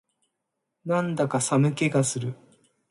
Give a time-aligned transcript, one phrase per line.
[0.83, 2.33] なんだか寒気がする